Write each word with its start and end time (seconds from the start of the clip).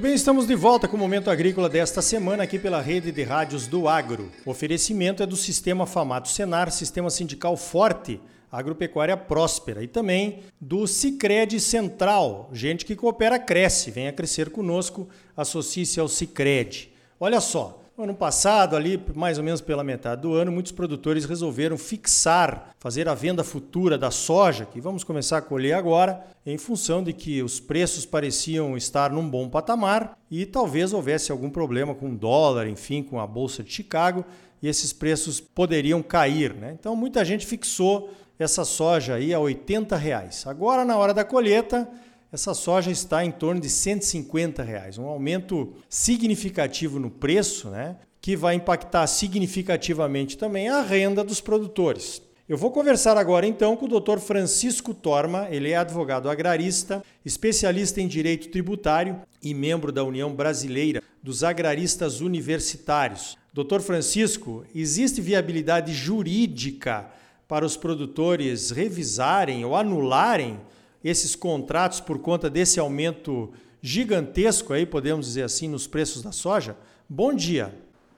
Muito 0.00 0.08
bem, 0.08 0.16
estamos 0.16 0.46
de 0.46 0.54
volta 0.54 0.88
com 0.88 0.96
o 0.96 0.98
Momento 0.98 1.30
Agrícola 1.30 1.68
desta 1.68 2.00
semana 2.00 2.44
aqui 2.44 2.58
pela 2.58 2.80
rede 2.80 3.12
de 3.12 3.22
rádios 3.22 3.66
do 3.66 3.86
Agro. 3.86 4.32
O 4.46 4.50
oferecimento 4.50 5.22
é 5.22 5.26
do 5.26 5.36
Sistema 5.36 5.84
Famato 5.84 6.30
Senar, 6.30 6.70
Sistema 6.70 7.10
Sindical 7.10 7.54
Forte, 7.54 8.18
Agropecuária 8.50 9.14
Próspera 9.14 9.84
e 9.84 9.86
também 9.86 10.40
do 10.58 10.86
Cicred 10.86 11.60
Central. 11.60 12.48
Gente 12.50 12.86
que 12.86 12.96
coopera 12.96 13.38
cresce, 13.38 13.90
venha 13.90 14.10
crescer 14.10 14.48
conosco, 14.48 15.06
associe-se 15.36 16.00
ao 16.00 16.08
Cicred. 16.08 16.90
Olha 17.20 17.38
só, 17.38 17.79
Ano 18.02 18.14
passado, 18.14 18.76
ali 18.76 18.98
mais 19.14 19.36
ou 19.36 19.44
menos 19.44 19.60
pela 19.60 19.84
metade 19.84 20.22
do 20.22 20.32
ano, 20.32 20.50
muitos 20.50 20.72
produtores 20.72 21.26
resolveram 21.26 21.76
fixar, 21.76 22.74
fazer 22.78 23.06
a 23.06 23.14
venda 23.14 23.44
futura 23.44 23.98
da 23.98 24.10
soja, 24.10 24.64
que 24.64 24.80
vamos 24.80 25.04
começar 25.04 25.36
a 25.36 25.42
colher 25.42 25.74
agora, 25.74 26.24
em 26.46 26.56
função 26.56 27.04
de 27.04 27.12
que 27.12 27.42
os 27.42 27.60
preços 27.60 28.06
pareciam 28.06 28.74
estar 28.74 29.10
num 29.10 29.28
bom 29.28 29.50
patamar 29.50 30.16
e 30.30 30.46
talvez 30.46 30.94
houvesse 30.94 31.30
algum 31.30 31.50
problema 31.50 31.94
com 31.94 32.10
o 32.10 32.16
dólar, 32.16 32.66
enfim, 32.68 33.02
com 33.02 33.20
a 33.20 33.26
bolsa 33.26 33.62
de 33.62 33.70
Chicago, 33.70 34.24
e 34.62 34.68
esses 34.68 34.94
preços 34.94 35.38
poderiam 35.38 36.02
cair. 36.02 36.54
Né? 36.54 36.74
Então 36.80 36.96
muita 36.96 37.22
gente 37.22 37.44
fixou 37.44 38.10
essa 38.38 38.64
soja 38.64 39.16
aí 39.16 39.34
a 39.34 39.38
80 39.38 39.94
reais. 39.96 40.46
Agora, 40.46 40.86
na 40.86 40.96
hora 40.96 41.12
da 41.12 41.22
colheita, 41.22 41.86
essa 42.32 42.54
soja 42.54 42.90
está 42.90 43.24
em 43.24 43.30
torno 43.30 43.60
de 43.60 43.68
150 43.68 44.62
reais, 44.62 44.98
um 44.98 45.06
aumento 45.06 45.74
significativo 45.88 46.98
no 47.00 47.10
preço, 47.10 47.68
né? 47.70 47.96
Que 48.20 48.36
vai 48.36 48.54
impactar 48.54 49.06
significativamente 49.06 50.38
também 50.38 50.68
a 50.68 50.82
renda 50.82 51.24
dos 51.24 51.40
produtores. 51.40 52.22
Eu 52.48 52.56
vou 52.56 52.70
conversar 52.70 53.16
agora 53.16 53.46
então 53.46 53.76
com 53.76 53.86
o 53.86 54.00
Dr. 54.00 54.18
Francisco 54.18 54.92
Torma, 54.92 55.48
ele 55.50 55.70
é 55.70 55.76
advogado 55.76 56.28
agrarista, 56.28 57.02
especialista 57.24 58.00
em 58.00 58.08
direito 58.08 58.48
tributário 58.48 59.20
e 59.42 59.54
membro 59.54 59.92
da 59.92 60.04
União 60.04 60.34
Brasileira 60.34 61.02
dos 61.22 61.44
Agraristas 61.44 62.20
Universitários. 62.20 63.38
Doutor 63.52 63.80
Francisco, 63.80 64.64
existe 64.74 65.20
viabilidade 65.20 65.92
jurídica 65.92 67.08
para 67.46 67.64
os 67.64 67.76
produtores 67.76 68.70
revisarem 68.70 69.64
ou 69.64 69.74
anularem 69.74 70.58
esses 71.02 71.34
contratos 71.34 72.00
por 72.00 72.20
conta 72.20 72.50
desse 72.50 72.78
aumento 72.78 73.50
gigantesco 73.82 74.72
aí, 74.72 74.84
podemos 74.84 75.26
dizer 75.26 75.42
assim, 75.42 75.68
nos 75.68 75.86
preços 75.86 76.22
da 76.22 76.32
soja? 76.32 76.76
Bom 77.08 77.34
dia. 77.34 77.70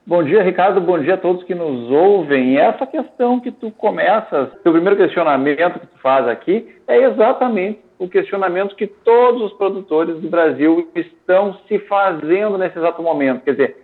Bom 0.05 0.21
dia, 0.21 0.43
Ricardo. 0.43 0.81
Bom 0.81 0.99
dia 0.99 1.13
a 1.13 1.17
todos 1.17 1.45
que 1.45 1.55
nos 1.55 1.89
ouvem. 1.89 2.57
Essa 2.57 2.85
questão 2.85 3.39
que 3.39 3.51
tu 3.51 3.71
começas, 3.71 4.49
o 4.53 4.71
primeiro 4.71 4.97
questionamento 4.97 5.79
que 5.79 5.87
tu 5.87 5.97
faz 6.01 6.27
aqui 6.27 6.75
é 6.85 7.03
exatamente 7.03 7.79
o 7.97 8.09
questionamento 8.09 8.75
que 8.75 8.85
todos 8.85 9.41
os 9.43 9.53
produtores 9.53 10.19
do 10.19 10.29
Brasil 10.29 10.89
estão 10.93 11.57
se 11.69 11.79
fazendo 11.79 12.57
nesse 12.57 12.77
exato 12.77 13.01
momento. 13.01 13.43
Quer 13.45 13.51
dizer, 13.51 13.77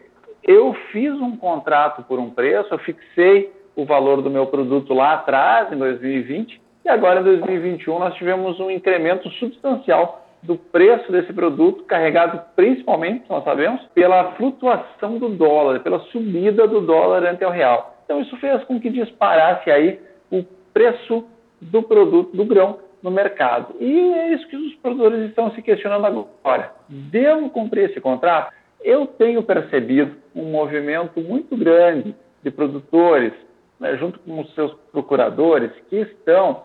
eu 0.43 0.75
fiz 0.91 1.13
um 1.13 1.37
contrato 1.37 2.03
por 2.03 2.19
um 2.19 2.29
preço, 2.29 2.73
eu 2.73 2.79
fixei 2.79 3.53
o 3.73 3.85
valor 3.85 4.21
do 4.21 4.29
meu 4.29 4.45
produto 4.47 4.93
lá 4.93 5.13
atrás, 5.13 5.71
em 5.71 5.77
2020, 5.77 6.61
e 6.83 6.89
agora, 6.89 7.21
em 7.21 7.23
2021, 7.23 7.99
nós 7.99 8.15
tivemos 8.15 8.59
um 8.59 8.71
incremento 8.71 9.29
substancial 9.31 10.25
do 10.41 10.55
preço 10.55 11.11
desse 11.11 11.33
produto, 11.33 11.83
carregado 11.83 12.41
principalmente, 12.55 13.25
nós 13.29 13.43
sabemos, 13.43 13.81
pela 13.93 14.31
flutuação 14.33 15.17
do 15.17 15.29
dólar, 15.29 15.81
pela 15.81 15.99
subida 16.11 16.67
do 16.67 16.81
dólar 16.81 17.25
ante 17.25 17.43
o 17.43 17.49
real. 17.49 17.95
Então, 18.05 18.21
isso 18.21 18.35
fez 18.37 18.63
com 18.63 18.79
que 18.79 18.89
disparasse 18.89 19.69
aí 19.69 19.99
o 20.31 20.43
preço 20.73 21.25
do 21.61 21.83
produto, 21.83 22.35
do 22.35 22.45
grão, 22.45 22.79
no 23.03 23.11
mercado. 23.11 23.75
E 23.79 24.13
é 24.13 24.33
isso 24.33 24.47
que 24.47 24.55
os 24.55 24.75
produtores 24.75 25.29
estão 25.29 25.51
se 25.51 25.61
questionando 25.61 26.05
agora. 26.05 26.73
Devo 26.87 27.49
cumprir 27.49 27.89
esse 27.89 27.99
contrato? 28.01 28.53
Eu 28.81 29.05
tenho 29.05 29.43
percebido 29.43 30.15
um 30.33 30.45
movimento 30.45 31.19
muito 31.19 31.55
grande 31.55 32.15
de 32.41 32.51
produtores, 32.51 33.33
né, 33.79 33.97
junto 33.97 34.19
com 34.19 34.39
os 34.39 34.53
seus 34.53 34.73
procuradores, 34.91 35.71
que 35.89 35.97
estão 35.97 36.63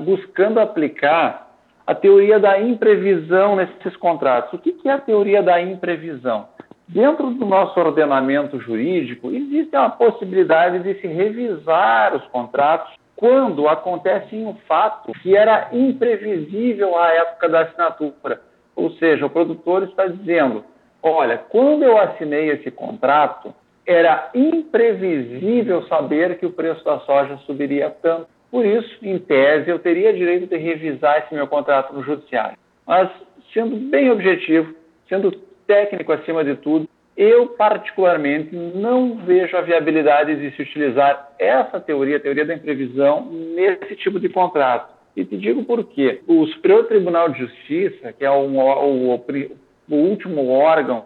buscando 0.00 0.58
aplicar 0.58 1.50
a 1.86 1.94
teoria 1.94 2.38
da 2.38 2.60
imprevisão 2.60 3.56
nesses 3.56 3.96
contratos. 3.96 4.52
O 4.52 4.58
que, 4.58 4.72
que 4.72 4.88
é 4.88 4.92
a 4.92 5.00
teoria 5.00 5.42
da 5.42 5.60
imprevisão? 5.60 6.48
Dentro 6.86 7.30
do 7.30 7.46
nosso 7.46 7.78
ordenamento 7.78 8.58
jurídico, 8.60 9.30
existe 9.30 9.76
a 9.76 9.88
possibilidade 9.88 10.80
de 10.80 11.00
se 11.00 11.06
revisar 11.06 12.16
os 12.16 12.24
contratos 12.28 12.92
quando 13.14 13.68
acontece 13.68 14.34
um 14.36 14.54
fato 14.66 15.12
que 15.22 15.36
era 15.36 15.68
imprevisível 15.72 16.98
à 16.98 17.08
época 17.10 17.48
da 17.48 17.60
assinatura. 17.60 18.40
Ou 18.74 18.90
seja, 18.92 19.26
o 19.26 19.30
produtor 19.30 19.82
está 19.84 20.06
dizendo: 20.06 20.64
olha, 21.02 21.38
quando 21.38 21.82
eu 21.84 21.98
assinei 21.98 22.50
esse 22.50 22.70
contrato, 22.70 23.54
era 23.86 24.30
imprevisível 24.34 25.86
saber 25.86 26.38
que 26.38 26.46
o 26.46 26.52
preço 26.52 26.84
da 26.84 26.98
soja 27.00 27.36
subiria 27.46 27.90
tanto. 28.02 28.26
Por 28.50 28.66
isso, 28.66 28.98
em 29.02 29.18
tese, 29.18 29.70
eu 29.70 29.78
teria 29.78 30.12
direito 30.12 30.46
de 30.46 30.56
revisar 30.56 31.18
esse 31.18 31.34
meu 31.34 31.46
contrato 31.46 31.94
no 31.94 32.02
judiciário. 32.02 32.58
Mas, 32.86 33.08
sendo 33.54 33.76
bem 33.76 34.10
objetivo, 34.10 34.74
sendo 35.08 35.30
técnico 35.66 36.12
acima 36.12 36.44
de 36.44 36.56
tudo, 36.56 36.88
eu 37.16 37.48
particularmente 37.48 38.54
não 38.54 39.16
vejo 39.16 39.56
a 39.56 39.60
viabilidade 39.60 40.34
de 40.36 40.56
se 40.56 40.62
utilizar 40.62 41.32
essa 41.38 41.78
teoria, 41.78 42.16
a 42.16 42.20
teoria 42.20 42.44
da 42.44 42.54
imprevisão, 42.54 43.30
nesse 43.30 43.94
tipo 43.96 44.18
de 44.18 44.28
contrato. 44.28 44.92
E 45.14 45.24
te 45.24 45.36
digo 45.36 45.64
por 45.64 45.84
quê. 45.84 46.20
O 46.26 46.46
Superior 46.46 46.86
Tribunal 46.86 47.28
de 47.28 47.40
Justiça, 47.40 48.12
que 48.12 48.24
é 48.24 48.30
o, 48.30 48.46
o, 48.46 49.14
o 49.90 49.94
último 49.94 50.48
órgão 50.48 51.04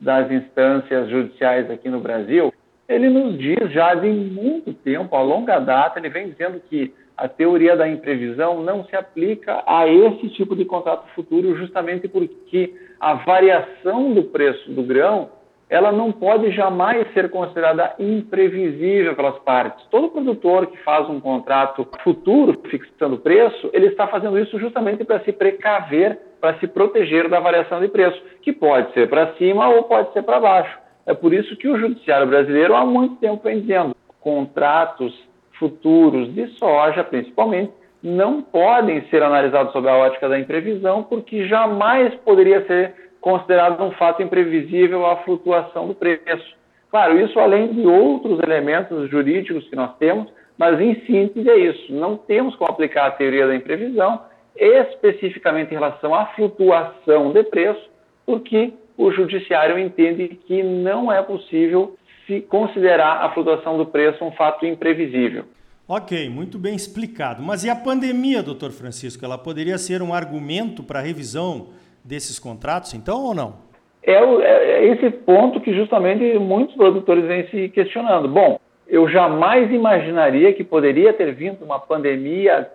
das 0.00 0.30
instâncias 0.30 1.10
judiciais 1.10 1.70
aqui 1.70 1.88
no 1.88 2.00
Brasil, 2.00 2.49
ele 2.90 3.08
nos 3.08 3.38
diz 3.38 3.70
já 3.70 3.94
de 3.94 4.08
muito 4.08 4.74
tempo, 4.74 5.14
a 5.14 5.22
longa 5.22 5.60
data, 5.60 6.00
ele 6.00 6.08
vem 6.08 6.28
dizendo 6.30 6.60
que 6.68 6.92
a 7.16 7.28
teoria 7.28 7.76
da 7.76 7.88
imprevisão 7.88 8.62
não 8.62 8.84
se 8.84 8.96
aplica 8.96 9.62
a 9.64 9.86
esse 9.86 10.28
tipo 10.30 10.56
de 10.56 10.64
contrato 10.64 11.06
futuro, 11.14 11.56
justamente 11.56 12.08
porque 12.08 12.74
a 12.98 13.14
variação 13.14 14.12
do 14.12 14.24
preço 14.24 14.72
do 14.72 14.82
grão 14.82 15.30
ela 15.68 15.92
não 15.92 16.10
pode 16.10 16.50
jamais 16.50 17.06
ser 17.12 17.30
considerada 17.30 17.94
imprevisível 17.96 19.14
pelas 19.14 19.38
partes. 19.38 19.86
Todo 19.88 20.10
produtor 20.10 20.66
que 20.66 20.76
faz 20.78 21.08
um 21.08 21.20
contrato 21.20 21.86
futuro 22.02 22.60
fixando 22.68 23.14
o 23.14 23.20
preço, 23.20 23.70
ele 23.72 23.86
está 23.86 24.08
fazendo 24.08 24.36
isso 24.36 24.58
justamente 24.58 25.04
para 25.04 25.20
se 25.20 25.30
precaver, 25.30 26.18
para 26.40 26.58
se 26.58 26.66
proteger 26.66 27.28
da 27.28 27.38
variação 27.38 27.80
de 27.80 27.86
preço, 27.86 28.20
que 28.42 28.52
pode 28.52 28.92
ser 28.94 29.08
para 29.08 29.32
cima 29.34 29.68
ou 29.68 29.84
pode 29.84 30.12
ser 30.12 30.24
para 30.24 30.40
baixo. 30.40 30.89
É 31.10 31.14
por 31.14 31.34
isso 31.34 31.56
que 31.56 31.66
o 31.66 31.76
judiciário 31.76 32.28
brasileiro 32.28 32.72
há 32.72 32.86
muito 32.86 33.16
tempo 33.16 33.42
vem 33.42 33.62
dizendo 33.62 33.96
contratos 34.20 35.12
futuros 35.58 36.32
de 36.32 36.46
soja, 36.56 37.02
principalmente, 37.02 37.72
não 38.00 38.40
podem 38.40 39.02
ser 39.10 39.20
analisados 39.20 39.72
sob 39.72 39.88
a 39.88 39.96
ótica 39.96 40.28
da 40.28 40.38
imprevisão, 40.38 41.02
porque 41.02 41.48
jamais 41.48 42.14
poderia 42.24 42.64
ser 42.64 42.94
considerado 43.20 43.82
um 43.82 43.90
fato 43.90 44.22
imprevisível 44.22 45.04
a 45.04 45.16
flutuação 45.24 45.88
do 45.88 45.96
preço. 45.96 46.54
Claro, 46.92 47.20
isso 47.20 47.40
além 47.40 47.72
de 47.72 47.84
outros 47.84 48.38
elementos 48.38 49.10
jurídicos 49.10 49.68
que 49.68 49.74
nós 49.74 49.96
temos, 49.96 50.32
mas 50.56 50.80
em 50.80 50.94
síntese 51.06 51.50
é 51.50 51.58
isso. 51.58 51.92
Não 51.92 52.16
temos 52.16 52.54
como 52.54 52.70
aplicar 52.70 53.06
a 53.06 53.10
teoria 53.10 53.48
da 53.48 53.56
imprevisão 53.56 54.20
especificamente 54.54 55.72
em 55.72 55.74
relação 55.74 56.14
à 56.14 56.26
flutuação 56.26 57.32
de 57.32 57.42
preço, 57.42 57.90
porque 58.24 58.72
o 59.00 59.10
judiciário 59.10 59.78
entende 59.78 60.38
que 60.46 60.62
não 60.62 61.10
é 61.10 61.22
possível 61.22 61.96
se 62.26 62.42
considerar 62.42 63.24
a 63.24 63.30
flutuação 63.32 63.78
do 63.78 63.86
preço 63.86 64.22
um 64.22 64.30
fato 64.32 64.66
imprevisível. 64.66 65.44
Ok, 65.88 66.28
muito 66.28 66.58
bem 66.58 66.74
explicado. 66.74 67.42
Mas 67.42 67.64
e 67.64 67.70
a 67.70 67.74
pandemia, 67.74 68.42
doutor 68.42 68.70
Francisco? 68.70 69.24
Ela 69.24 69.38
poderia 69.38 69.78
ser 69.78 70.02
um 70.02 70.12
argumento 70.12 70.82
para 70.82 70.98
a 70.98 71.02
revisão 71.02 71.68
desses 72.04 72.38
contratos, 72.38 72.92
então, 72.92 73.24
ou 73.24 73.34
não? 73.34 73.54
É, 74.02 74.12
é, 74.12 74.84
esse 74.92 75.10
ponto 75.10 75.60
que 75.60 75.74
justamente 75.74 76.38
muitos 76.38 76.76
produtores 76.76 77.24
vêm 77.24 77.48
se 77.48 77.70
questionando. 77.70 78.28
Bom, 78.28 78.60
eu 78.86 79.08
jamais 79.08 79.72
imaginaria 79.72 80.52
que 80.52 80.62
poderia 80.62 81.14
ter 81.14 81.34
vindo 81.34 81.64
uma 81.64 81.80
pandemia 81.80 82.70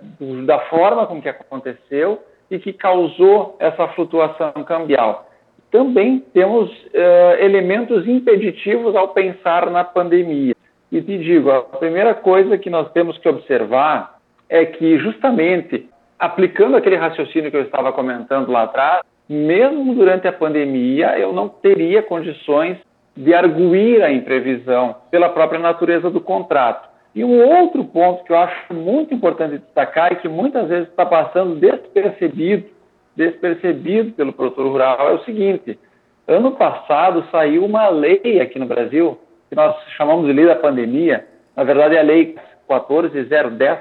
da 0.45 0.59
forma 0.61 1.05
como 1.05 1.21
que 1.21 1.29
aconteceu 1.29 2.19
e 2.49 2.57
que 2.57 2.73
causou 2.73 3.55
essa 3.59 3.87
flutuação 3.89 4.51
cambial 4.65 5.29
também 5.75 6.23
temos 6.33 6.71
uh, 6.71 7.35
elementos 7.37 8.07
impeditivos 8.07 8.95
ao 8.95 9.09
pensar 9.09 9.69
na 9.69 9.83
pandemia. 9.83 10.55
E 10.89 11.01
te 11.01 11.17
digo, 11.17 11.51
a 11.51 11.63
primeira 11.63 12.13
coisa 12.13 12.57
que 12.57 12.69
nós 12.69 12.89
temos 12.93 13.17
que 13.17 13.27
observar 13.27 14.15
é 14.47 14.65
que, 14.65 14.97
justamente, 14.99 15.89
aplicando 16.17 16.77
aquele 16.77 16.95
raciocínio 16.95 17.51
que 17.51 17.57
eu 17.57 17.63
estava 17.63 17.91
comentando 17.91 18.53
lá 18.53 18.63
atrás, 18.63 19.01
mesmo 19.27 19.93
durante 19.93 20.29
a 20.29 20.31
pandemia, 20.31 21.19
eu 21.19 21.33
não 21.33 21.49
teria 21.49 22.01
condições 22.01 22.77
de 23.17 23.33
arguir 23.33 24.01
a 24.01 24.09
imprevisão 24.09 24.95
pela 25.11 25.27
própria 25.27 25.59
natureza 25.59 26.09
do 26.09 26.21
contrato. 26.21 26.87
E 27.13 27.21
um 27.25 27.37
outro 27.37 27.83
ponto 27.83 28.23
que 28.23 28.31
eu 28.31 28.37
acho 28.37 28.73
muito 28.73 29.13
importante 29.13 29.57
destacar 29.57 30.13
e 30.13 30.17
que 30.17 30.29
muitas 30.29 30.69
vezes 30.69 30.87
está 30.87 31.05
passando 31.05 31.55
despercebido 31.55 32.74
despercebido 33.15 34.11
pelo 34.13 34.33
produtor 34.33 34.67
rural 34.67 35.09
é 35.09 35.13
o 35.13 35.23
seguinte: 35.23 35.79
Ano 36.27 36.51
passado 36.53 37.23
saiu 37.31 37.63
uma 37.63 37.89
lei 37.89 38.39
aqui 38.41 38.57
no 38.57 38.65
Brasil, 38.65 39.19
que 39.49 39.55
nós 39.55 39.75
chamamos 39.95 40.25
de 40.25 40.33
lei 40.33 40.45
da 40.45 40.55
pandemia, 40.55 41.25
na 41.55 41.63
verdade 41.63 41.95
é 41.95 41.99
a 41.99 42.03
lei 42.03 42.35
14010, 42.67 43.79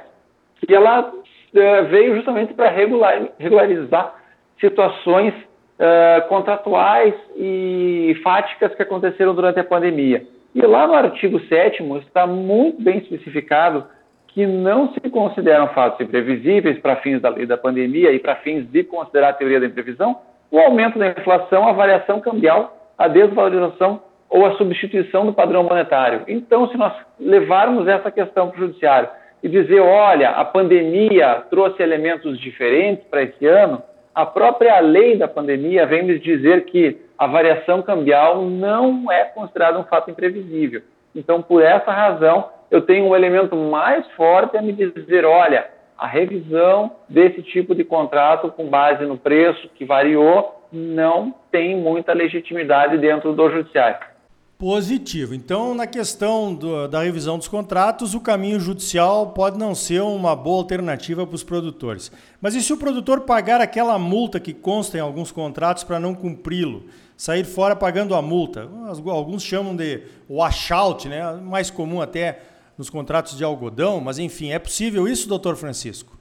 que 0.59 0.75
ela 0.75 1.11
uh, 1.11 1.85
veio 1.89 2.17
justamente 2.17 2.53
para 2.53 2.69
regular, 2.69 3.29
regularizar 3.39 4.15
situações 4.61 5.33
uh, 5.35 6.29
contratuais 6.29 7.15
e 7.37 8.15
fáticas 8.23 8.75
que 8.75 8.83
aconteceram 8.83 9.35
durante 9.35 9.59
a 9.59 9.65
pandemia. 9.65 10.27
E 10.55 10.61
lá 10.63 10.87
no 10.87 10.95
artigo 10.95 11.41
7 11.41 11.83
está 12.07 12.27
muito 12.27 12.81
bem 12.83 12.99
especificado 12.99 13.87
que 14.35 14.45
não 14.45 14.93
se 14.93 15.01
consideram 15.11 15.69
fatos 15.69 16.01
imprevisíveis 16.01 16.79
para 16.81 16.97
fins 16.97 17.21
da 17.21 17.29
lei 17.29 17.47
da 17.47 17.57
pandemia 17.57 18.13
e 18.13 18.19
para 18.19 18.35
fins 18.37 18.69
de 18.69 18.83
considerar 18.83 19.29
a 19.29 19.33
teoria 19.33 19.61
da 19.61 19.67
imprevisão 19.67 20.19
o 20.51 20.59
aumento 20.59 20.99
da 20.99 21.09
inflação, 21.09 21.67
a 21.67 21.73
variação 21.73 22.21
cambial, 22.21 22.93
a 22.99 23.09
desvalorização 23.09 24.03
ou 24.29 24.45
a 24.47 24.57
substituição 24.57 25.27
do 25.27 25.33
padrão 25.33 25.63
monetário. 25.65 26.23
Então, 26.29 26.69
se 26.69 26.77
nós 26.77 26.93
levarmos 27.19 27.89
essa 27.89 28.11
questão 28.11 28.51
para 28.51 28.59
o 28.59 28.67
judiciário 28.67 29.09
e 29.43 29.49
dizer, 29.49 29.81
olha, 29.81 30.31
a 30.31 30.45
pandemia 30.45 31.43
trouxe 31.51 31.83
elementos 31.83 32.39
diferentes 32.39 33.05
para 33.09 33.23
esse 33.23 33.47
ano, 33.47 33.83
a 34.15 34.27
própria 34.27 34.79
lei 34.81 35.17
da 35.17 35.27
pandemia 35.27 35.87
vem 35.87 36.05
nos 36.05 36.21
dizer 36.21 36.65
que 36.67 37.01
a 37.19 37.27
variação 37.27 37.83
cambial 37.83 38.43
não 38.43 39.11
é 39.11 39.25
considerada 39.25 39.79
um 39.79 39.85
fato 39.85 40.11
imprevisível. 40.11 40.83
Então, 41.15 41.43
por 41.43 41.63
essa 41.63 41.93
razão, 41.93 42.49
eu 42.71 42.83
tenho 42.83 43.07
um 43.07 43.15
elemento 43.15 43.55
mais 43.55 44.07
forte 44.13 44.57
a 44.57 44.63
me 44.63 44.73
dizer, 44.73 45.25
olha, 45.25 45.69
a 45.97 46.07
revisão 46.07 46.91
desse 47.09 47.43
tipo 47.43 47.75
de 47.75 47.85
contrato 47.85 48.51
com 48.51 48.69
base 48.69 49.05
no 49.05 49.17
preço 49.17 49.69
que 49.75 49.85
variou 49.85 50.63
não 50.73 51.33
tem 51.53 51.77
muita 51.77 52.13
legitimidade 52.13 52.99
dentro 52.99 53.33
do 53.33 53.51
judiciário. 53.51 54.14
Positivo. 54.59 55.35
Então, 55.35 55.75
na 55.75 55.87
questão 55.87 56.55
do, 56.55 56.87
da 56.87 57.03
revisão 57.03 57.37
dos 57.37 57.49
contratos, 57.49 58.15
o 58.15 58.21
caminho 58.21 58.61
judicial 58.61 59.33
pode 59.33 59.59
não 59.59 59.75
ser 59.75 60.01
uma 60.01 60.37
boa 60.37 60.59
alternativa 60.59 61.27
para 61.27 61.35
os 61.35 61.43
produtores. 61.43 62.11
Mas 62.41 62.55
e 62.55 62.63
se 62.63 62.73
o 62.73 62.77
produtor 62.77 63.23
pagar 63.23 63.61
aquela 63.61 63.99
multa 63.99 64.39
que 64.39 64.55
consta 64.55 64.97
em 64.97 65.01
alguns 65.01 65.33
contratos 65.33 65.83
para 65.83 65.99
não 65.99 66.15
cumpri-lo? 66.15 66.85
Sair 67.17 67.45
fora 67.45 67.75
pagando 67.75 68.15
a 68.15 68.23
multa? 68.23 68.69
Alguns 69.07 69.43
chamam 69.43 69.75
de 69.75 70.03
washout, 70.31 71.09
né? 71.09 71.33
mais 71.33 71.69
comum 71.69 72.01
até 72.01 72.41
nos 72.79 72.89
contratos 72.89 73.37
de 73.37 73.45
algodão, 73.45 74.01
mas 74.01 74.19
enfim, 74.19 74.51
é 74.51 74.59
possível 74.59 75.07
isso, 75.09 75.29
doutor 75.29 75.57
Francisco? 75.57 76.14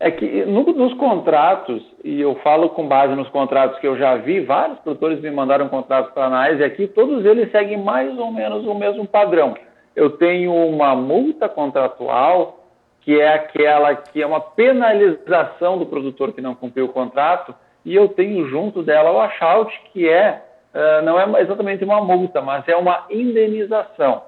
É 0.00 0.12
que 0.12 0.44
no, 0.44 0.62
nos 0.62 0.94
contratos, 0.94 1.82
e 2.04 2.20
eu 2.20 2.36
falo 2.36 2.68
com 2.70 2.86
base 2.86 3.14
nos 3.16 3.28
contratos 3.30 3.80
que 3.80 3.86
eu 3.86 3.96
já 3.96 4.14
vi, 4.14 4.40
vários 4.40 4.78
produtores 4.78 5.20
me 5.20 5.30
mandaram 5.30 5.68
contratos 5.68 6.12
para 6.12 6.26
análise 6.26 6.62
aqui, 6.62 6.86
todos 6.86 7.24
eles 7.24 7.50
seguem 7.50 7.78
mais 7.78 8.16
ou 8.16 8.30
menos 8.30 8.64
o 8.64 8.74
mesmo 8.74 9.06
padrão. 9.06 9.56
Eu 9.96 10.10
tenho 10.10 10.54
uma 10.54 10.94
multa 10.94 11.48
contratual, 11.48 12.60
que 13.00 13.20
é 13.20 13.34
aquela 13.34 13.96
que 13.96 14.22
é 14.22 14.26
uma 14.26 14.40
penalização 14.40 15.78
do 15.78 15.86
produtor 15.86 16.32
que 16.32 16.40
não 16.40 16.54
cumpriu 16.54 16.84
o 16.84 16.92
contrato, 16.92 17.52
e 17.84 17.92
eu 17.94 18.08
tenho 18.08 18.48
junto 18.48 18.84
dela 18.84 19.10
o 19.10 19.16
washout, 19.16 19.72
que 19.92 20.08
é, 20.08 20.42
uh, 20.74 21.04
não 21.04 21.18
é 21.18 21.42
exatamente 21.42 21.82
uma 21.82 22.00
multa, 22.00 22.40
mas 22.40 22.68
é 22.68 22.76
uma 22.76 23.04
indenização 23.10 24.22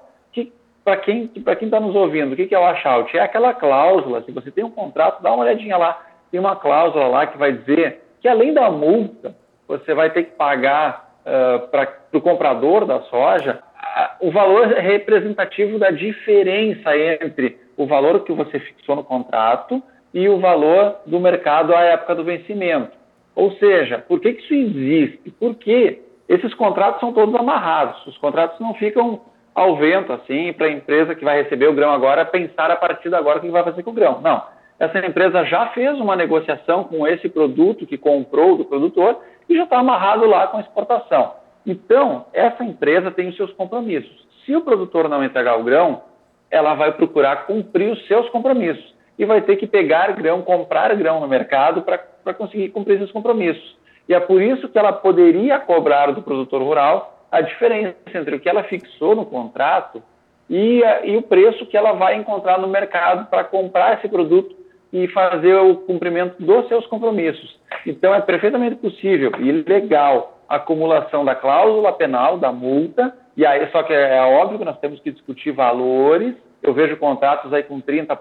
para 0.84 0.96
quem 0.96 1.26
para 1.28 1.56
quem 1.56 1.66
está 1.66 1.78
nos 1.78 1.94
ouvindo, 1.94 2.32
o 2.32 2.36
que, 2.36 2.46
que 2.46 2.54
é 2.54 2.58
o 2.58 2.62
washout? 2.62 3.16
É 3.16 3.20
aquela 3.20 3.54
cláusula, 3.54 4.22
se 4.22 4.32
você 4.32 4.50
tem 4.50 4.64
um 4.64 4.70
contrato, 4.70 5.22
dá 5.22 5.32
uma 5.32 5.44
olhadinha 5.44 5.76
lá, 5.76 6.00
tem 6.30 6.40
uma 6.40 6.56
cláusula 6.56 7.06
lá 7.08 7.26
que 7.26 7.38
vai 7.38 7.52
dizer 7.52 8.02
que 8.20 8.28
além 8.28 8.52
da 8.52 8.70
multa, 8.70 9.34
você 9.66 9.94
vai 9.94 10.10
ter 10.10 10.24
que 10.24 10.32
pagar 10.32 11.14
uh, 11.24 11.68
para 11.68 11.88
o 12.12 12.20
comprador 12.20 12.84
da 12.84 13.00
soja 13.02 13.60
uh, 13.74 14.28
o 14.28 14.30
valor 14.30 14.66
representativo 14.66 15.78
da 15.78 15.90
diferença 15.90 16.96
entre 16.96 17.58
o 17.76 17.86
valor 17.86 18.24
que 18.24 18.32
você 18.32 18.58
fixou 18.58 18.96
no 18.96 19.04
contrato 19.04 19.82
e 20.12 20.28
o 20.28 20.38
valor 20.38 20.96
do 21.06 21.20
mercado 21.20 21.74
à 21.74 21.82
época 21.82 22.14
do 22.14 22.24
vencimento. 22.24 22.90
Ou 23.34 23.52
seja, 23.52 24.04
por 24.06 24.20
que, 24.20 24.34
que 24.34 24.42
isso 24.42 24.54
existe? 24.54 25.30
Porque 25.38 26.02
esses 26.28 26.52
contratos 26.54 27.00
são 27.00 27.12
todos 27.12 27.34
amarrados. 27.34 28.06
Os 28.06 28.18
contratos 28.18 28.58
não 28.60 28.74
ficam 28.74 29.20
ao 29.55 29.76
vento, 29.76 30.12
assim, 30.12 30.52
para 30.52 30.67
a 30.67 30.70
empresa 30.70 31.14
que 31.14 31.25
vai 31.25 31.43
receber 31.43 31.69
o 31.69 31.75
grão 31.75 31.91
agora 31.91 32.25
pensar 32.25 32.70
a 32.70 32.76
partir 32.76 33.08
de 33.08 33.14
agora 33.14 33.38
o 33.38 33.41
que 33.41 33.50
vai 33.50 33.64
fazer 33.64 33.82
com 33.82 33.91
o 33.91 33.94
grão. 33.94 34.20
Não. 34.20 34.43
Essa 34.79 34.99
empresa 35.05 35.44
já 35.44 35.67
fez 35.69 35.99
uma 36.00 36.17
negociação 36.17 36.85
com 36.85 37.06
esse 37.06 37.29
produto 37.29 37.87
que 37.87 37.99
comprou 37.99 38.56
do 38.56 38.64
produtor 38.64 39.19
e 39.49 39.56
já 39.56 39.64
está 39.64 39.79
amarrado 39.79 40.25
lá 40.26 40.47
com 40.47 40.56
a 40.56 40.61
exportação. 40.61 41.35
Então, 41.67 42.25
essa 42.32 42.64
empresa 42.64 43.11
tem 43.11 43.29
os 43.29 43.37
seus 43.37 43.52
compromissos. 43.52 44.26
Se 44.47 44.56
o 44.56 44.62
produtor 44.62 45.08
não 45.08 45.23
entregar 45.23 45.58
o 45.58 45.64
grão, 45.64 46.02
ela 46.50 46.75
vai 46.75 46.93
procurar 46.93 47.47
cumprir 47.47 47.93
os 47.93 48.06
seus 48.06 48.29
compromissos 48.31 48.94
e 49.19 49.26
vai 49.26 49.43
ter 49.43 49.56
que 49.56 49.67
pegar 49.67 50.12
grão, 50.12 50.41
comprar 50.41 50.94
grão 50.97 51.20
no 51.20 51.29
mercado 51.29 51.82
para 51.82 52.35
conseguir 52.35 52.70
cumprir 52.70 52.97
esses 52.97 53.12
compromissos. 53.12 53.76
E 54.08 54.14
é 54.14 54.19
por 54.19 54.41
isso 54.41 54.69
que 54.69 54.79
ela 54.79 54.93
poderia 54.93 55.61
cobrar 55.61 56.11
do 56.12 56.23
produtor 56.23 56.62
rural 56.62 57.19
a 57.30 57.40
diferença 57.40 57.96
entre 58.14 58.34
o 58.34 58.40
que 58.40 58.48
ela 58.48 58.64
fixou 58.64 59.14
no 59.14 59.24
contrato 59.24 60.02
e, 60.48 60.82
a, 60.82 61.06
e 61.06 61.16
o 61.16 61.22
preço 61.22 61.64
que 61.66 61.76
ela 61.76 61.92
vai 61.92 62.16
encontrar 62.16 62.58
no 62.58 62.66
mercado 62.66 63.26
para 63.30 63.44
comprar 63.44 63.98
esse 63.98 64.08
produto 64.08 64.56
e 64.92 65.06
fazer 65.08 65.54
o 65.54 65.76
cumprimento 65.76 66.42
dos 66.42 66.66
seus 66.66 66.84
compromissos. 66.86 67.58
Então, 67.86 68.12
é 68.12 68.20
perfeitamente 68.20 68.76
possível 68.76 69.30
e 69.38 69.52
legal 69.52 70.40
a 70.48 70.56
acumulação 70.56 71.24
da 71.24 71.36
cláusula 71.36 71.92
penal, 71.92 72.36
da 72.36 72.50
multa, 72.50 73.16
e 73.36 73.46
aí 73.46 73.70
só 73.70 73.84
que 73.84 73.92
é, 73.92 74.20
óbvio 74.20 74.58
que 74.58 74.64
nós 74.64 74.80
temos 74.80 74.98
que 74.98 75.12
discutir 75.12 75.52
valores. 75.52 76.34
Eu 76.60 76.74
vejo 76.74 76.96
contratos 76.96 77.52
aí 77.54 77.62
com 77.62 77.80
30%, 77.80 78.18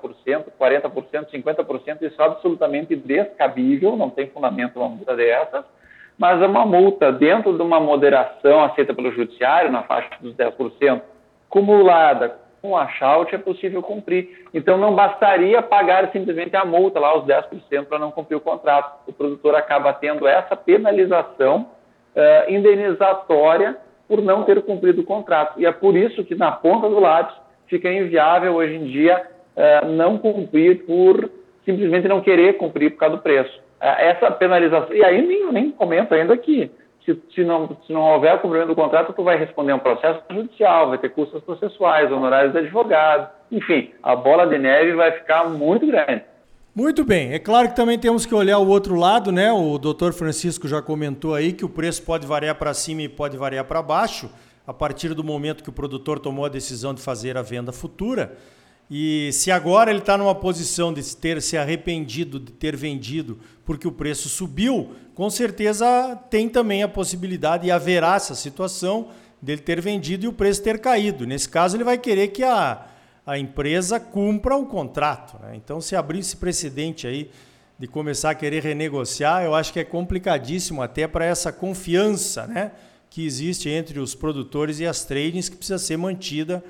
40%, 0.57 1.25
50%, 1.33 2.01
isso 2.03 2.21
é 2.21 2.25
absolutamente 2.25 2.95
descabível, 2.95 3.97
não 3.97 4.11
tem 4.11 4.27
fundamento 4.27 4.79
uma 4.79 4.87
multa 4.87 5.15
dessas 5.15 5.65
mas 6.19 6.41
é 6.41 6.45
uma 6.45 6.65
multa 6.65 7.13
dentro 7.13 7.55
de 7.55 7.61
uma 7.61 7.79
moderação 7.79 8.61
aceita 8.65 8.93
pelo 8.93 9.09
judiciário, 9.13 9.71
na 9.71 9.83
faixa 9.83 10.09
dos 10.19 10.35
10%, 10.35 11.01
acumulada 11.47 12.35
com 12.61 12.75
a 12.75 12.89
shout, 12.89 13.33
é 13.33 13.37
possível 13.37 13.81
cumprir. 13.81 14.45
Então, 14.53 14.77
não 14.77 14.93
bastaria 14.93 15.61
pagar 15.61 16.11
simplesmente 16.11 16.57
a 16.57 16.65
multa, 16.65 16.99
lá 16.99 17.17
os 17.17 17.23
10%, 17.25 17.85
para 17.85 17.97
não 17.97 18.11
cumprir 18.11 18.35
o 18.35 18.41
contrato. 18.41 18.99
O 19.07 19.13
produtor 19.13 19.55
acaba 19.55 19.93
tendo 19.93 20.27
essa 20.27 20.57
penalização 20.57 21.67
uh, 22.13 22.51
indenizatória 22.51 23.77
por 24.05 24.21
não 24.21 24.43
ter 24.43 24.61
cumprido 24.63 24.99
o 24.99 25.05
contrato. 25.05 25.57
E 25.57 25.65
é 25.65 25.71
por 25.71 25.95
isso 25.95 26.25
que, 26.25 26.35
na 26.35 26.51
ponta 26.51 26.89
do 26.89 26.99
lápis, 26.99 27.35
fica 27.67 27.89
inviável 27.89 28.55
hoje 28.55 28.75
em 28.75 28.83
dia 28.83 29.25
uh, 29.55 29.87
não 29.87 30.17
cumprir 30.17 30.85
por 30.85 31.31
simplesmente 31.63 32.09
não 32.09 32.19
querer 32.19 32.57
cumprir 32.57 32.91
por 32.91 32.97
causa 32.97 33.15
do 33.15 33.21
preço. 33.21 33.68
É, 33.81 34.09
essa 34.09 34.29
penalização. 34.31 34.93
E 34.93 35.03
aí 35.03 35.25
nem, 35.25 35.51
nem 35.51 35.71
comento 35.71 36.13
ainda 36.13 36.35
que 36.37 36.69
se, 37.05 37.17
se, 37.33 37.43
não, 37.43 37.77
se 37.87 37.93
não 37.93 38.01
houver 38.01 38.39
cumprimento 38.39 38.67
do 38.67 38.75
contrato, 38.75 39.13
tu 39.13 39.23
vai 39.23 39.37
responder 39.37 39.73
um 39.73 39.79
processo 39.79 40.21
judicial, 40.29 40.89
vai 40.89 40.97
ter 40.97 41.09
custos 41.09 41.41
processuais, 41.43 42.11
honorários 42.11 42.51
de 42.51 42.59
advogado, 42.59 43.29
enfim, 43.51 43.91
a 44.03 44.15
bola 44.15 44.45
de 44.45 44.57
neve 44.57 44.93
vai 44.93 45.11
ficar 45.13 45.49
muito 45.49 45.87
grande. 45.87 46.23
Muito 46.75 47.03
bem, 47.03 47.33
é 47.33 47.39
claro 47.39 47.69
que 47.69 47.75
também 47.75 47.97
temos 47.97 48.25
que 48.25 48.35
olhar 48.35 48.59
o 48.59 48.67
outro 48.67 48.95
lado, 48.95 49.31
né? 49.31 49.51
O 49.51 49.77
doutor 49.77 50.13
Francisco 50.13 50.67
já 50.67 50.81
comentou 50.81 51.33
aí 51.33 51.51
que 51.51 51.65
o 51.65 51.69
preço 51.69 52.03
pode 52.03 52.27
variar 52.27 52.55
para 52.55 52.73
cima 52.73 53.01
e 53.01 53.09
pode 53.09 53.35
variar 53.37 53.65
para 53.65 53.81
baixo, 53.81 54.29
a 54.67 54.73
partir 54.73 55.13
do 55.15 55.23
momento 55.23 55.63
que 55.63 55.69
o 55.69 55.73
produtor 55.73 56.19
tomou 56.19 56.45
a 56.45 56.49
decisão 56.49 56.93
de 56.93 57.01
fazer 57.01 57.37
a 57.37 57.41
venda 57.41 57.71
futura. 57.71 58.37
E 58.89 59.29
se 59.33 59.51
agora 59.51 59.91
ele 59.91 59.99
está 59.99 60.17
numa 60.17 60.33
posição 60.33 60.91
de 60.91 61.15
ter 61.15 61.41
se 61.41 61.55
arrependido 61.55 62.39
de 62.39 62.51
ter 62.51 62.75
vendido 62.75 63.39
porque 63.63 63.87
o 63.87 63.91
preço 63.91 64.27
subiu, 64.27 64.95
com 65.13 65.29
certeza 65.29 66.15
tem 66.29 66.49
também 66.49 66.81
a 66.81 66.87
possibilidade 66.87 67.67
e 67.67 67.71
haverá 67.71 68.15
essa 68.15 68.33
situação 68.33 69.09
dele 69.39 69.61
ter 69.61 69.79
vendido 69.79 70.25
e 70.25 70.27
o 70.27 70.33
preço 70.33 70.63
ter 70.63 70.79
caído. 70.79 71.27
Nesse 71.27 71.47
caso, 71.47 71.77
ele 71.77 71.83
vai 71.83 71.99
querer 71.99 72.29
que 72.29 72.43
a, 72.43 72.87
a 73.27 73.37
empresa 73.37 73.99
cumpra 73.99 74.55
o 74.55 74.65
contrato. 74.65 75.39
Né? 75.41 75.55
Então, 75.55 75.79
se 75.79 75.95
abrir 75.95 76.19
esse 76.19 76.35
precedente 76.35 77.05
aí 77.05 77.29
de 77.77 77.85
começar 77.87 78.31
a 78.31 78.35
querer 78.35 78.63
renegociar, 78.63 79.43
eu 79.43 79.53
acho 79.53 79.71
que 79.71 79.79
é 79.79 79.83
complicadíssimo 79.83 80.81
até 80.81 81.07
para 81.07 81.25
essa 81.25 81.51
confiança 81.51 82.47
né, 82.47 82.71
que 83.07 83.23
existe 83.23 83.69
entre 83.69 83.99
os 83.99 84.15
produtores 84.15 84.79
e 84.79 84.85
as 84.87 85.05
tradings 85.05 85.47
que 85.47 85.55
precisa 85.55 85.77
ser 85.77 85.95
mantida 85.95 86.63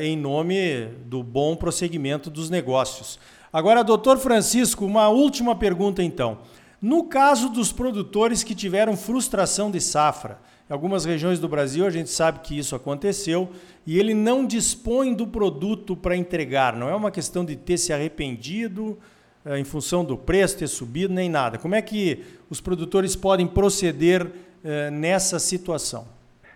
em 0.00 0.16
nome 0.16 0.86
do 1.06 1.22
bom 1.22 1.56
prosseguimento 1.56 2.30
dos 2.30 2.48
negócios. 2.48 3.18
Agora, 3.52 3.82
doutor 3.82 4.18
Francisco, 4.18 4.86
uma 4.86 5.08
última 5.08 5.54
pergunta 5.54 6.02
então. 6.02 6.38
No 6.80 7.04
caso 7.04 7.48
dos 7.48 7.72
produtores 7.72 8.42
que 8.42 8.54
tiveram 8.54 8.96
frustração 8.96 9.70
de 9.70 9.80
safra, 9.80 10.38
em 10.68 10.72
algumas 10.72 11.04
regiões 11.04 11.38
do 11.38 11.48
Brasil 11.48 11.86
a 11.86 11.90
gente 11.90 12.10
sabe 12.10 12.40
que 12.40 12.58
isso 12.58 12.74
aconteceu 12.74 13.50
e 13.86 13.98
ele 13.98 14.14
não 14.14 14.46
dispõe 14.46 15.14
do 15.14 15.26
produto 15.26 15.94
para 15.94 16.16
entregar, 16.16 16.74
não 16.74 16.88
é 16.88 16.94
uma 16.94 17.10
questão 17.10 17.44
de 17.44 17.54
ter 17.54 17.76
se 17.76 17.92
arrependido, 17.92 18.98
eh, 19.44 19.58
em 19.58 19.64
função 19.64 20.04
do 20.04 20.16
preço 20.16 20.58
ter 20.58 20.66
subido, 20.66 21.12
nem 21.12 21.28
nada. 21.28 21.58
Como 21.58 21.74
é 21.74 21.82
que 21.82 22.24
os 22.48 22.60
produtores 22.60 23.14
podem 23.14 23.46
proceder 23.46 24.26
eh, 24.64 24.90
nessa 24.90 25.38
situação? 25.38 26.06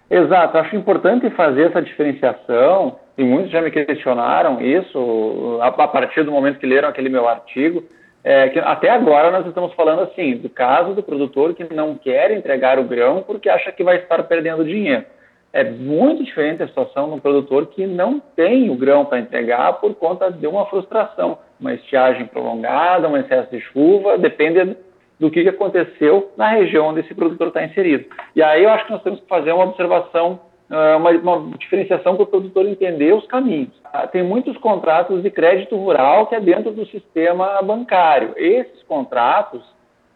Exato, 0.08 0.56
acho 0.56 0.74
importante 0.74 1.28
fazer 1.30 1.68
essa 1.68 1.82
diferenciação, 1.82 2.98
e 3.16 3.24
muitos 3.24 3.50
já 3.50 3.62
me 3.62 3.70
questionaram 3.70 4.60
isso 4.60 5.58
a, 5.62 5.70
partir 5.70 6.22
do 6.22 6.32
momento 6.32 6.58
que 6.58 6.66
leram 6.66 6.88
aquele 6.88 7.08
meu 7.08 7.26
artigo. 7.26 7.82
É, 8.22 8.48
que 8.48 8.58
até 8.58 8.90
agora 8.90 9.30
nós 9.30 9.46
estamos 9.46 9.72
falando 9.74 10.02
assim 10.02 10.36
do 10.36 10.48
caso 10.48 10.94
do 10.94 11.02
produtor 11.02 11.54
que 11.54 11.62
não 11.72 11.94
quer 11.94 12.32
entregar 12.32 12.76
o 12.76 12.82
grão 12.82 13.22
porque 13.22 13.48
acha 13.48 13.70
que 13.70 13.84
vai 13.84 13.98
estar 13.98 14.20
perdendo 14.24 14.64
dinheiro. 14.64 15.04
É 15.52 15.62
muito 15.64 16.24
diferente 16.24 16.62
a 16.62 16.66
situação 16.66 17.08
do 17.08 17.20
produtor 17.20 17.68
que 17.68 17.86
não 17.86 18.20
tem 18.20 18.68
o 18.68 18.74
grão 18.74 19.04
para 19.04 19.20
entregar 19.20 19.74
por 19.74 19.94
conta 19.94 20.30
de 20.30 20.46
uma 20.46 20.66
frustração, 20.66 21.38
uma 21.58 21.72
estiagem 21.72 22.26
prolongada, 22.26 23.08
um 23.08 23.16
excesso 23.16 23.50
de 23.50 23.60
chuva, 23.60 24.18
depende 24.18 24.76
do 25.18 25.30
que 25.30 25.48
aconteceu 25.48 26.30
na 26.36 26.48
região 26.48 26.88
onde 26.88 27.00
esse 27.00 27.14
produtor 27.14 27.48
está 27.48 27.64
inserido. 27.64 28.04
E 28.34 28.42
aí 28.42 28.64
eu 28.64 28.70
acho 28.70 28.86
que 28.86 28.92
nós 28.92 29.02
temos 29.02 29.20
que 29.20 29.28
fazer 29.28 29.52
uma 29.52 29.64
observação, 29.64 30.40
uma, 30.68 31.10
uma 31.10 31.58
diferenciação 31.58 32.16
para 32.16 32.24
o 32.24 32.26
produtor 32.26 32.66
entender 32.66 33.14
os 33.14 33.26
caminhos. 33.26 33.70
Ah, 33.84 34.06
tem 34.06 34.22
muitos 34.22 34.56
contratos 34.58 35.22
de 35.22 35.30
crédito 35.30 35.76
rural 35.76 36.26
que 36.26 36.34
é 36.34 36.40
dentro 36.40 36.72
do 36.72 36.86
sistema 36.86 37.62
bancário. 37.62 38.32
Esses 38.36 38.82
contratos, 38.84 39.62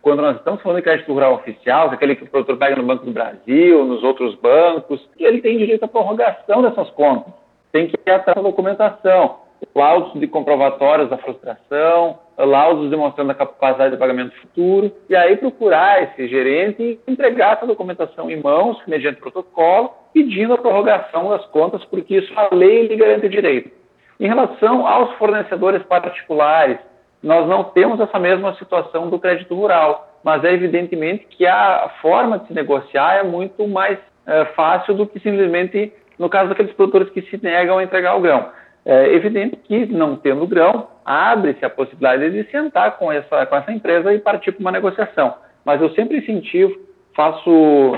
quando 0.03 0.23
nós 0.23 0.37
estamos 0.37 0.61
falando 0.63 0.79
de 0.79 0.83
crédito 0.83 1.13
rural 1.13 1.35
oficial, 1.35 1.91
é 1.91 1.95
aquele 1.95 2.17
que 2.17 2.25
o 2.25 2.31
produtor 2.31 2.57
pega 2.57 2.77
no 2.77 2.83
Banco 2.83 3.05
do 3.05 3.13
Brasil, 3.13 3.85
nos 3.85 4.03
outros 4.03 4.35
bancos, 4.37 5.09
ele 5.19 5.41
tem 5.41 5.59
direito 5.59 5.85
à 5.85 5.89
prorrogação 5.89 6.63
dessas 6.63 6.91
contas. 6.91 7.33
Tem 7.71 7.87
que 7.87 7.97
ir 8.05 8.11
atrás 8.11 8.35
da 8.35 8.43
documentação, 8.43 9.37
laudos 9.75 10.19
de 10.19 10.27
comprovatórios 10.27 11.11
da 11.11 11.19
frustração, 11.19 12.19
laudos 12.37 12.91
demonstrando 12.91 13.33
a 13.33 13.35
capacidade 13.35 13.93
de 13.93 13.99
pagamento 13.99 14.35
futuro, 14.41 14.93
e 15.09 15.17
aí 15.17 15.37
procurar 15.37 16.03
esse 16.03 16.29
gerente 16.29 16.83
e 17.07 17.13
entregar 17.13 17.57
essa 17.57 17.67
documentação 17.67 18.31
em 18.31 18.41
mãos, 18.41 18.79
mediante 18.87 19.21
protocolo, 19.21 19.93
pedindo 20.13 20.55
a 20.55 20.59
prorrogação 20.59 21.31
das 21.31 21.45
contas, 21.47 21.85
porque 21.85 22.17
isso 22.17 22.33
a 22.37 22.55
lei 22.55 22.87
lhe 22.87 22.97
garante 22.97 23.29
direito. 23.29 23.71
Em 24.19 24.27
relação 24.27 24.87
aos 24.87 25.15
fornecedores 25.17 25.83
particulares, 25.85 26.79
nós 27.23 27.47
não 27.49 27.65
temos 27.65 28.01
essa 28.01 28.19
mesma 28.19 28.55
situação 28.55 29.09
do 29.09 29.19
crédito 29.19 29.55
rural, 29.55 30.09
mas 30.23 30.45
é 30.45 30.53
evidentemente 30.53 31.27
que 31.31 31.47
a 31.47 31.91
forma 32.03 32.39
de 32.39 32.49
se 32.49 32.55
negociar 32.55 33.17
é 33.17 33.23
muito 33.23 33.67
mais 33.67 33.99
é, 34.27 34.45
fácil 34.47 34.95
do 34.95 35.07
que 35.07 35.19
simplesmente 35.21 35.93
no 36.21 36.29
caso 36.29 36.51
daqueles 36.51 36.73
produtores 36.75 37.09
que 37.11 37.23
se 37.23 37.43
negam 37.43 37.79
a 37.79 37.83
entregar 37.83 38.15
o 38.15 38.21
grão. 38.21 38.51
É 38.85 39.15
evidente 39.15 39.57
que, 39.57 39.87
não 39.87 40.17
tendo 40.17 40.47
grão, 40.47 40.89
abre-se 41.05 41.65
a 41.65 41.71
possibilidade 41.71 42.31
de 42.31 42.51
sentar 42.51 42.97
com 42.99 43.13
essa, 43.13 43.45
com 43.47 43.57
essa 43.57 43.73
empresa 43.73 44.15
e 44.15 44.19
partir 44.19 44.53
para 44.53 44.61
uma 44.61 44.73
negociação. 44.73 45.35
Mas 45.65 45.81
eu 45.81 45.91
sempre 45.91 46.19
incentivo, 46.19 46.75
faço 47.15 47.51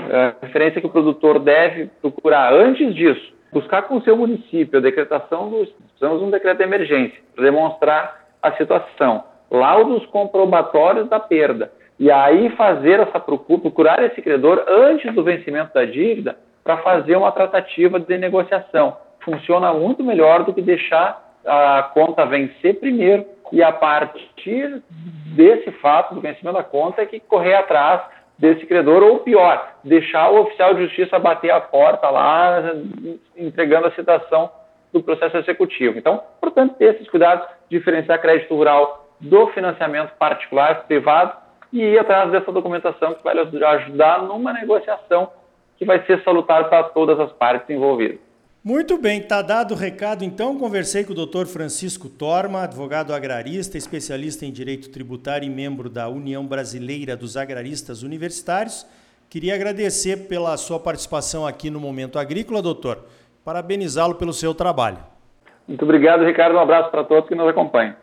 é, 0.09 0.33
referência 0.41 0.81
que 0.81 0.87
o 0.87 0.91
produtor 0.91 1.39
deve 1.39 1.89
procurar, 2.01 2.53
antes 2.53 2.93
disso, 2.93 3.33
buscar 3.51 3.83
com 3.83 3.97
o 3.97 4.01
seu 4.03 4.17
município 4.17 4.79
a 4.79 4.81
decretação 4.81 5.49
dos. 5.49 5.69
Precisamos 5.69 6.19
de 6.19 6.25
um 6.25 6.31
decreto 6.31 6.57
de 6.57 6.63
emergência 6.63 7.17
para 7.33 7.45
demonstrar 7.45 8.25
a 8.41 8.51
situação, 8.53 9.23
laudos 9.49 10.05
comprobatórios 10.07 11.07
da 11.07 11.19
perda. 11.19 11.71
E 11.97 12.11
aí 12.11 12.49
fazer 12.57 12.99
essa 12.99 13.19
procura, 13.19 13.61
procurar 13.61 14.03
esse 14.03 14.21
credor 14.21 14.65
antes 14.67 15.13
do 15.13 15.23
vencimento 15.23 15.73
da 15.73 15.85
dívida 15.85 16.35
para 16.63 16.77
fazer 16.77 17.15
uma 17.15 17.31
tratativa 17.31 17.99
de 17.99 18.17
negociação 18.17 18.97
funciona 19.23 19.73
muito 19.73 20.03
melhor 20.03 20.43
do 20.43 20.53
que 20.53 20.61
deixar 20.61 21.21
a 21.45 21.83
conta 21.93 22.25
vencer 22.25 22.79
primeiro 22.79 23.25
e 23.51 23.61
a 23.61 23.71
partir 23.71 24.81
desse 25.35 25.71
fato 25.73 26.15
do 26.15 26.21
vencimento 26.21 26.57
da 26.57 26.63
conta 26.63 27.01
é 27.01 27.05
que 27.05 27.19
correr 27.19 27.55
atrás 27.55 28.01
desse 28.37 28.65
credor 28.65 29.03
ou 29.03 29.19
pior, 29.19 29.75
deixar 29.83 30.29
o 30.31 30.41
oficial 30.41 30.73
de 30.73 30.85
justiça 30.85 31.19
bater 31.19 31.51
a 31.51 31.61
porta 31.61 32.09
lá 32.09 32.73
entregando 33.37 33.87
a 33.87 33.91
citação 33.91 34.49
do 34.91 35.01
processo 35.01 35.37
executivo. 35.37 35.97
Então, 35.97 36.21
portanto, 36.39 36.75
ter 36.75 36.95
esses 36.95 37.09
cuidados, 37.09 37.47
diferenciar 37.69 38.21
crédito 38.21 38.55
rural 38.55 39.07
do 39.19 39.47
financiamento 39.47 40.13
particular, 40.17 40.85
privado 40.85 41.33
e 41.71 41.81
ir 41.81 41.99
atrás 41.99 42.31
dessa 42.31 42.51
documentação 42.51 43.13
que 43.13 43.23
vai 43.23 43.37
ajudar 43.37 44.23
numa 44.23 44.53
negociação 44.53 45.31
que 45.77 45.85
vai 45.85 46.03
ser 46.05 46.21
salutar 46.23 46.69
para 46.69 46.83
todas 46.83 47.19
as 47.19 47.31
partes 47.33 47.69
envolvidas. 47.69 48.19
Muito 48.65 48.97
bem, 48.97 49.19
está 49.19 49.41
dado 49.41 49.73
o 49.73 49.77
recado 49.77 50.23
então. 50.23 50.57
Conversei 50.57 51.03
com 51.03 51.11
o 51.11 51.25
Dr. 51.25 51.45
Francisco 51.47 52.07
Torma, 52.07 52.63
advogado 52.63 53.13
agrarista, 53.13 53.77
especialista 53.77 54.45
em 54.45 54.53
direito 54.53 54.89
tributário 54.89 55.45
e 55.45 55.49
membro 55.49 55.89
da 55.89 56.07
União 56.07 56.45
Brasileira 56.47 57.17
dos 57.17 57.35
Agraristas 57.35 58.03
Universitários. 58.03 58.87
Queria 59.29 59.53
agradecer 59.53 60.29
pela 60.29 60.55
sua 60.55 60.79
participação 60.79 61.45
aqui 61.45 61.69
no 61.69 61.77
Momento 61.77 62.17
Agrícola, 62.17 62.61
doutor. 62.61 63.03
Parabenizá-lo 63.43 64.15
pelo 64.15 64.31
seu 64.31 64.55
trabalho. 64.55 64.99
Muito 65.67 65.83
obrigado, 65.83 66.23
Ricardo. 66.23 66.55
Um 66.55 66.59
abraço 66.59 66.89
para 66.89 67.03
todos 67.03 67.27
que 67.27 67.35
nos 67.35 67.49
acompanham. 67.49 67.97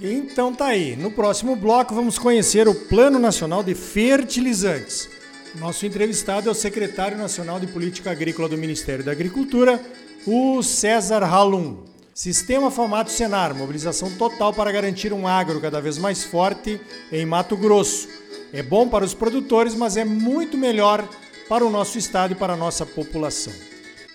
Então 0.00 0.54
tá 0.54 0.68
aí. 0.68 0.96
No 0.96 1.10
próximo 1.10 1.54
bloco 1.54 1.94
vamos 1.94 2.18
conhecer 2.18 2.66
o 2.66 2.88
Plano 2.88 3.18
Nacional 3.18 3.62
de 3.62 3.74
Fertilizantes. 3.74 5.18
Nosso 5.54 5.86
entrevistado 5.86 6.48
é 6.48 6.52
o 6.52 6.54
secretário 6.54 7.16
nacional 7.16 7.58
de 7.58 7.66
Política 7.66 8.10
Agrícola 8.10 8.48
do 8.48 8.58
Ministério 8.58 9.04
da 9.04 9.12
Agricultura, 9.12 9.80
o 10.26 10.62
César 10.62 11.22
Halum. 11.22 11.84
Sistema 12.14 12.70
Famato 12.70 13.10
Senar, 13.10 13.54
mobilização 13.54 14.10
total 14.10 14.52
para 14.52 14.72
garantir 14.72 15.12
um 15.12 15.26
agro 15.26 15.60
cada 15.60 15.80
vez 15.80 15.96
mais 15.96 16.24
forte 16.24 16.80
em 17.10 17.24
Mato 17.24 17.56
Grosso. 17.56 18.08
É 18.52 18.62
bom 18.62 18.88
para 18.88 19.04
os 19.04 19.14
produtores, 19.14 19.74
mas 19.74 19.96
é 19.96 20.04
muito 20.04 20.58
melhor 20.58 21.08
para 21.48 21.64
o 21.64 21.70
nosso 21.70 21.96
estado 21.96 22.32
e 22.32 22.36
para 22.36 22.52
a 22.52 22.56
nossa 22.56 22.84
população. 22.84 23.52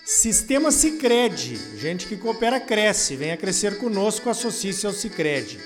Sistema 0.05 0.69
Sicredi, 0.69 1.59
gente 1.77 2.05
que 2.05 2.17
coopera 2.17 2.59
cresce, 2.59 3.15
venha 3.15 3.37
crescer 3.37 3.77
conosco, 3.77 4.29
associe-se 4.29 4.85
ao 4.85 4.93
Sicredi. 4.93 5.59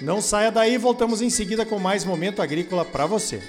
Não 0.00 0.22
saia 0.22 0.50
daí, 0.50 0.78
voltamos 0.78 1.20
em 1.20 1.28
seguida 1.28 1.66
com 1.66 1.78
mais 1.78 2.04
momento 2.04 2.40
agrícola 2.40 2.84
para 2.84 3.04
você. 3.04 3.40